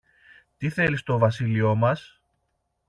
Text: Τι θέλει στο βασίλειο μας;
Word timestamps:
Τι 0.57 0.69
θέλει 0.69 0.97
στο 0.97 1.17
βασίλειο 1.17 1.75
μας; 1.75 2.21